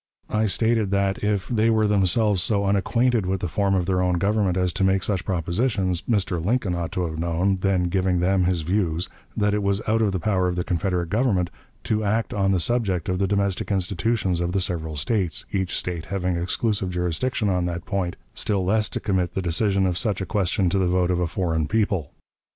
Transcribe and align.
I 0.31 0.47
stated 0.47 0.89
that, 0.89 1.23
if 1.23 1.47
they 1.47 1.69
were 1.69 1.85
themselves 1.85 2.41
so 2.41 2.65
unacquainted 2.65 3.27
with 3.27 3.41
the 3.41 3.47
form 3.47 3.75
of 3.75 3.85
their 3.85 4.01
own 4.01 4.15
government 4.17 4.57
as 4.57 4.73
to 4.73 4.83
make 4.83 5.03
such 5.03 5.23
propositions, 5.23 6.01
Mr. 6.09 6.43
Lincoln 6.43 6.73
ought 6.73 6.91
to 6.93 7.05
have 7.05 7.19
known, 7.19 7.57
then 7.57 7.83
giving 7.83 8.19
them 8.19 8.45
his 8.45 8.61
views, 8.61 9.09
that 9.37 9.53
it 9.53 9.61
was 9.61 9.79
out 9.87 10.01
of 10.01 10.11
the 10.11 10.19
power 10.19 10.47
of 10.47 10.55
the 10.55 10.63
Confederate 10.63 11.09
Government 11.09 11.51
to 11.83 12.03
act 12.03 12.33
on 12.33 12.51
the 12.51 12.59
subject 12.59 13.09
of 13.09 13.19
the 13.19 13.27
domestic 13.27 13.71
institutions 13.71 14.41
of 14.41 14.53
the 14.53 14.61
several 14.61 14.97
States, 14.97 15.45
each 15.51 15.77
State 15.77 16.05
having 16.05 16.35
exclusive 16.35 16.89
jurisdiction 16.89 17.47
on 17.47 17.65
that 17.65 17.85
point, 17.85 18.15
still 18.33 18.65
less 18.65 18.89
to 18.89 18.99
commit 18.99 19.35
the 19.35 19.39
decision 19.43 19.85
of 19.85 19.99
such 19.99 20.19
a 20.19 20.25
question 20.25 20.67
to 20.71 20.79
the 20.79 20.87
vote 20.87 21.11
of 21.11 21.19
a 21.19 21.27
foreign 21.27 21.67
people. 21.67 22.11